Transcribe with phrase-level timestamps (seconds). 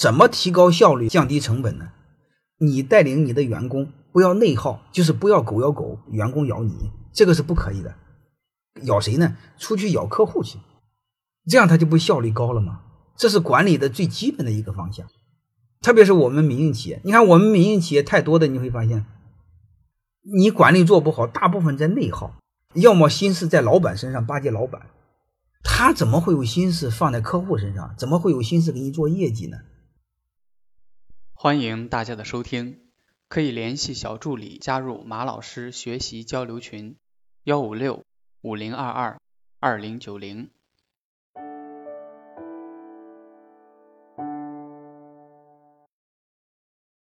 [0.00, 1.90] 怎么提高效率、降低成本呢？
[2.58, 7.94] 你带领你的员工不要内耗，就是不要狗咬狗，员工咬你，这个是不可以的。
[8.84, 9.36] 咬谁呢？
[9.58, 10.58] 出去咬客户去，
[11.46, 12.80] 这样他就不效率高了吗？
[13.14, 15.06] 这是管理的最基本的一个方向。
[15.82, 19.04] 特别是我们民营企业，你看我们民营企业太多的，你会发现，
[20.22, 22.38] 你管理做不好，大部分在内耗，
[22.72, 24.80] 要么心思在老板身上巴结老板，
[25.62, 27.94] 他怎么会有心思放在客户身上？
[27.98, 29.58] 怎么会有心思给你做业绩呢？
[31.42, 32.80] 欢迎大家的收听，
[33.28, 36.96] 可以联系小助理加入马老师学习交流群：
[37.44, 38.04] 幺五六
[38.42, 39.18] 五零二二
[39.58, 40.50] 二零九零。